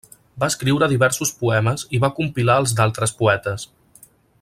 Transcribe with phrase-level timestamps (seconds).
[0.43, 3.71] Va escriure diversos poemes i va compilar els d'altres poetes.